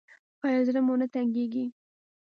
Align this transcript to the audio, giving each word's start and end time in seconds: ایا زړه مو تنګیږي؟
ایا 0.45 0.61
زړه 0.67 0.81
مو 0.85 0.93
تنګیږي؟ 1.13 1.65